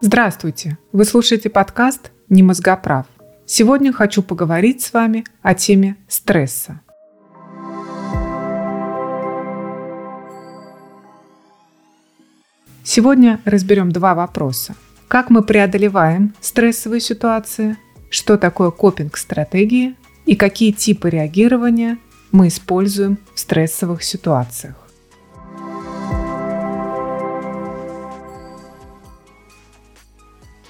[0.00, 0.78] Здравствуйте!
[0.92, 3.06] Вы слушаете подкаст «Не мозгоправ».
[3.46, 6.80] Сегодня хочу поговорить с вами о теме стресса.
[12.84, 14.76] Сегодня разберем два вопроса.
[15.08, 17.76] Как мы преодолеваем стрессовые ситуации,
[18.08, 19.96] что такое копинг-стратегии
[20.26, 21.98] и какие типы реагирования
[22.30, 24.87] мы используем в стрессовых ситуациях.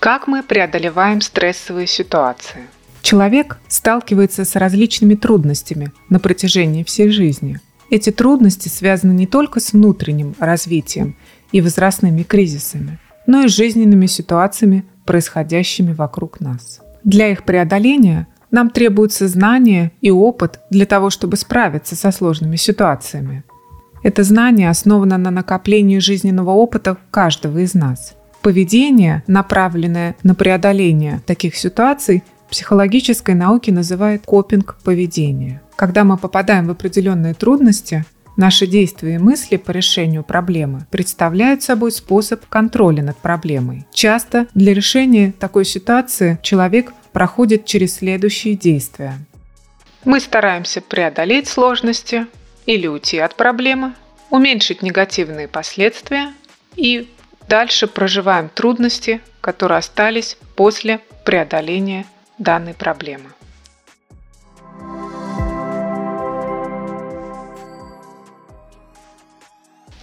[0.00, 2.60] Как мы преодолеваем стрессовые ситуации?
[3.02, 7.58] Человек сталкивается с различными трудностями на протяжении всей жизни.
[7.90, 11.16] Эти трудности связаны не только с внутренним развитием
[11.50, 16.80] и возрастными кризисами, но и с жизненными ситуациями, происходящими вокруг нас.
[17.02, 23.42] Для их преодоления нам требуются знания и опыт для того, чтобы справиться со сложными ситуациями.
[24.04, 28.17] Это знание основано на накоплении жизненного опыта каждого из нас.
[28.42, 35.60] Поведение, направленное на преодоление таких ситуаций, в психологической науке называют копинг поведения.
[35.76, 38.04] Когда мы попадаем в определенные трудности,
[38.36, 43.86] наши действия и мысли по решению проблемы представляют собой способ контроля над проблемой.
[43.92, 49.14] Часто для решения такой ситуации человек проходит через следующие действия.
[50.04, 52.26] Мы стараемся преодолеть сложности
[52.64, 53.92] или уйти от проблемы,
[54.30, 56.32] уменьшить негативные последствия
[56.76, 57.08] и
[57.48, 62.04] Дальше проживаем трудности, которые остались после преодоления
[62.36, 63.30] данной проблемы.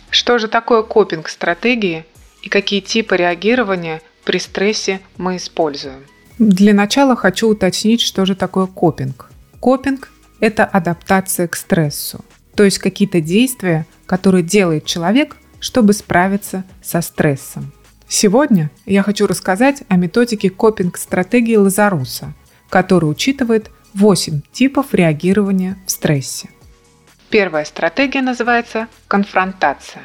[0.09, 2.05] Что же такое копинг-стратегии
[2.41, 6.03] и какие типы реагирования при стрессе мы используем?
[6.39, 9.29] Для начала хочу уточнить, что же такое копинг.
[9.59, 10.09] Копинг–
[10.39, 17.73] это адаптация к стрессу, то есть какие-то действия, которые делает человек, чтобы справиться со стрессом.
[18.07, 22.35] Сегодня я хочу рассказать о методике копинг-стратегии Лазаруса,
[22.69, 26.49] которая учитывает 8 типов реагирования в стрессе.
[27.31, 30.03] Первая стратегия называется конфронтация.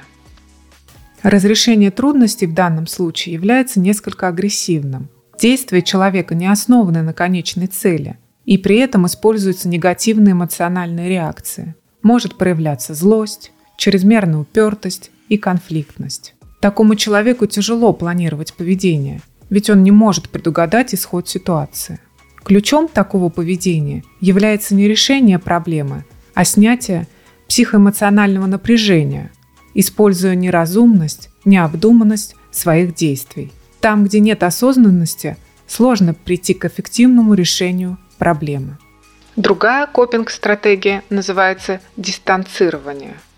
[1.22, 5.10] Разрешение трудностей в данном случае является несколько агрессивным.
[5.38, 11.74] Действие человека не основано на конечной цели, и при этом используются негативные эмоциональные реакции.
[12.00, 16.34] Может проявляться злость, чрезмерная упертость и конфликтность.
[16.60, 22.00] Такому человеку тяжело планировать поведение, ведь он не может предугадать исход ситуации.
[22.44, 26.04] Ключом такого поведения является не решение проблемы,
[26.34, 27.06] а снятие
[27.48, 29.30] психоэмоционального напряжения,
[29.72, 33.52] используя неразумность, необдуманность своих действий.
[33.80, 35.36] Там, где нет осознанности,
[35.66, 38.76] сложно прийти к эффективному решению проблемы.
[39.36, 43.14] Другая копинг-стратегия называется дистанцирование–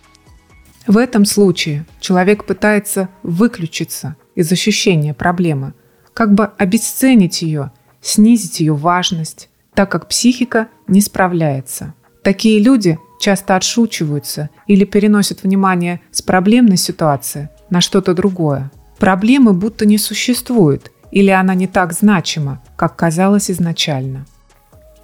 [0.87, 5.75] в этом случае человек пытается выключиться из ощущения проблемы,
[6.13, 7.71] как бы обесценить ее,
[8.01, 11.95] снизить ее важность, так как психика не справляется.
[12.23, 18.71] Такие люди часто отшучиваются или переносят внимание с проблемной ситуации на что-то другое.
[18.99, 24.27] Проблемы будто не существует или она не так значима, как казалось изначально.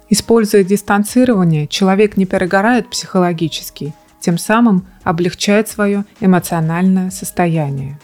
[0.09, 7.99] Используя дистанцирование, человек не перегорает психологически тем самым облегчает свое эмоциональное состояние.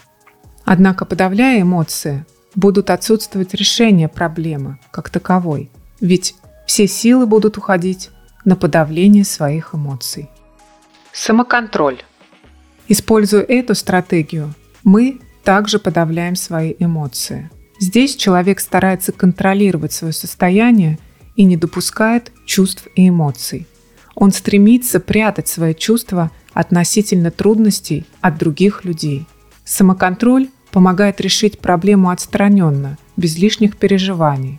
[0.64, 6.34] Однако, подавляя эмоции, будут отсутствовать решения проблемы как таковой, ведь
[6.66, 8.10] все силы будут уходить
[8.44, 10.28] на подавление своих эмоций.
[11.12, 12.02] Самоконтроль.
[12.88, 17.50] Используя эту стратегию, мы также подавляем свои эмоции.
[17.78, 20.98] Здесь человек старается контролировать свое состояние
[21.36, 23.66] и не допускает чувств и эмоций–
[24.16, 29.26] он стремится прятать свои чувства относительно трудностей от других людей.
[29.64, 34.58] Самоконтроль помогает решить проблему отстраненно, без лишних переживаний.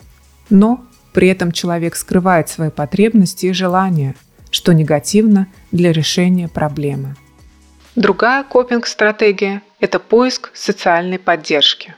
[0.50, 4.16] Но при этом человек скрывает свои потребности и желания,
[4.52, 7.16] что негативно для решения проблемы.
[7.96, 11.96] Другая копинг-стратегия– это поиск социальной поддержки.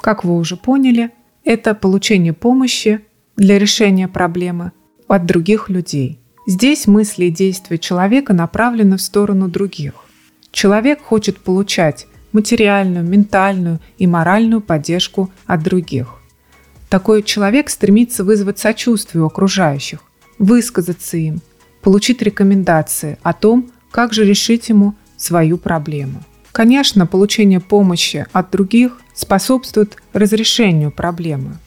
[0.00, 1.10] Как вы уже поняли,
[1.44, 3.00] это получение помощи
[3.36, 4.70] для решения проблемы
[5.08, 9.92] от других людей– Здесь мысли и действия человека направлены в сторону других.
[10.50, 16.14] Человек хочет получать материальную, ментальную и моральную поддержку от других.
[16.88, 19.98] Такой человек стремится вызвать сочувствие у окружающих,
[20.38, 21.42] высказаться им,
[21.82, 26.22] получить рекомендации о том, как же решить ему свою проблему.
[26.52, 31.58] Конечно, получение помощи от других способствует разрешению проблемы,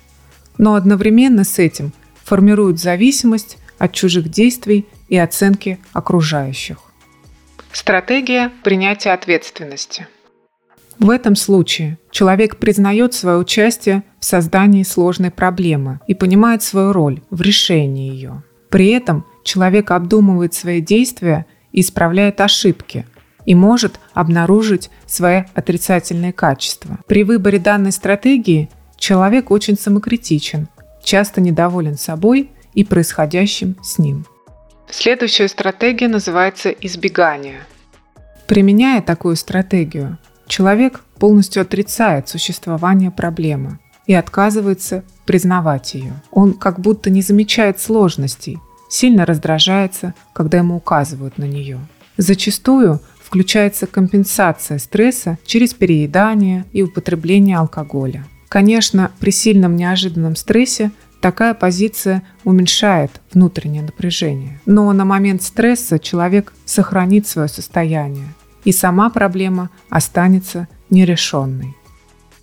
[0.57, 1.93] но одновременно с этим
[2.23, 6.77] формирует зависимость от чужих действий и оценки окружающих.
[7.71, 10.07] Стратегия принятия ответственности.
[10.99, 17.21] В этом случае человек признает свое участие в создании сложной проблемы и понимает свою роль
[17.31, 18.43] в решении ее.
[18.69, 23.07] При этом человек обдумывает свои действия и исправляет ошибки,
[23.47, 26.99] и может обнаружить свои отрицательные качества.
[27.07, 30.67] При выборе данной стратегии человек очень самокритичен,
[31.03, 34.25] часто недоволен собой и происходящим с ним.
[34.89, 37.61] Следующая стратегия называется избегание.
[38.47, 46.13] Применяя такую стратегию, человек полностью отрицает существование проблемы и отказывается признавать ее.
[46.31, 48.59] Он как будто не замечает сложностей,
[48.89, 51.79] сильно раздражается, когда ему указывают на нее.
[52.17, 58.25] Зачастую включается компенсация стресса через переедание и употребление алкоголя.
[58.49, 60.91] Конечно, при сильном неожиданном стрессе
[61.21, 64.59] такая позиция уменьшает внутреннее напряжение.
[64.65, 68.27] Но на момент стресса человек сохранит свое состояние,
[68.65, 71.75] и сама проблема останется нерешенной.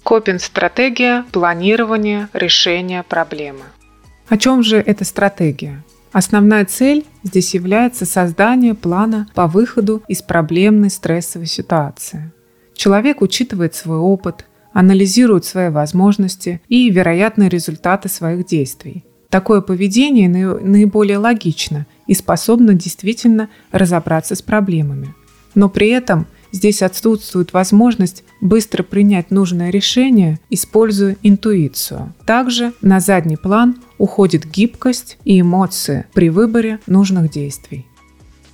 [0.04, 3.64] Копинг-стратегия планирования решения проблемы.
[4.28, 5.84] О чем же эта стратегия?
[6.12, 12.32] Основная цель здесь является создание плана по выходу из проблемной стрессовой ситуации.
[12.75, 14.46] Человек учитывает свой опыт,
[14.78, 19.04] анализирует свои возможности и вероятные результаты своих действий.
[19.28, 25.16] Такое поведение наиболее логично и способно действительно разобраться с проблемами.
[25.56, 32.14] Но при этом здесь отсутствует возможность быстро принять нужное решение, используя интуицию.
[32.25, 37.84] Также на задний план уходит гибкость и эмоции при выборе нужных действий.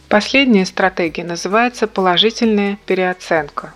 [0.09, 3.75] Последняя стратегия называется положительная переоценка.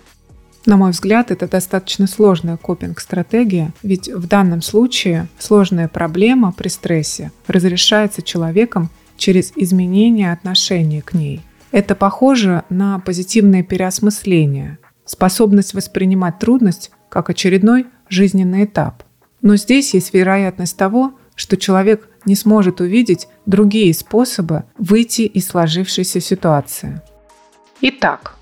[0.65, 7.31] На мой взгляд, это достаточно сложная копинг-стратегия, ведь в данном случае сложная проблема при стрессе
[7.47, 11.41] разрешается человеком через изменение отношения к ней.
[11.71, 19.03] Это похоже на позитивное переосмысление, способность воспринимать трудность как очередной жизненный этап.
[19.41, 26.19] Но здесь есть вероятность того, что человек не сможет увидеть другие способы выйти из сложившейся
[26.19, 27.01] ситуации.
[27.81, 28.35] Итак,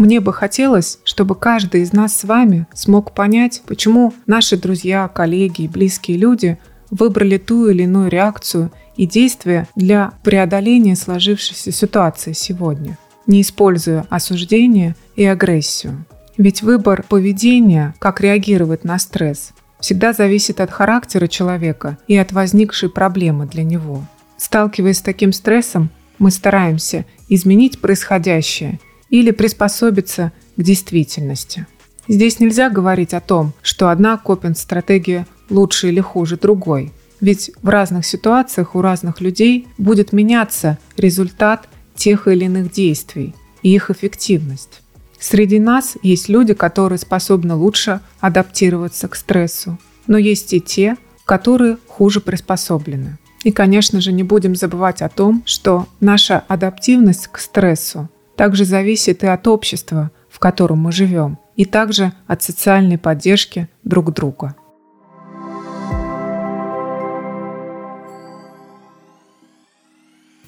[0.00, 5.62] мне бы хотелось, чтобы каждый из нас с вами смог понять, почему наши друзья, коллеги
[5.62, 6.58] и близкие люди
[6.90, 14.96] выбрали ту или иную реакцию и действия для преодоления сложившейся ситуации сегодня, не используя осуждение
[15.16, 16.06] и агрессию.
[16.38, 22.88] Ведь выбор поведения, как реагировать на стресс, всегда зависит от характера человека и от возникшей
[22.88, 24.06] проблемы для него.
[24.38, 28.80] Сталкиваясь с таким стрессом, мы стараемся изменить происходящее
[29.10, 31.66] или приспособиться к действительности.
[32.08, 36.92] Здесь нельзя говорить о том, что одна копинг-стратегия лучше или хуже другой.
[37.20, 43.74] Ведь в разных ситуациях у разных людей будет меняться результат тех или иных действий и
[43.74, 44.80] их эффективность.
[45.18, 50.96] Среди нас есть люди, которые способны лучше адаптироваться к стрессу, но есть и те,
[51.26, 53.18] которые хуже приспособлены.
[53.44, 58.08] И, конечно же, не будем забывать о том, что наша адаптивность к стрессу
[58.40, 64.14] также зависит и от общества, в котором мы живем, и также от социальной поддержки друг
[64.14, 64.56] друга.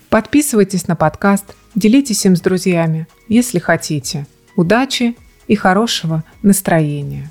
[0.09, 4.27] Подписывайтесь на подкаст, делитесь им с друзьями, если хотите.
[4.57, 5.15] Удачи
[5.47, 7.29] и хорошего настроения!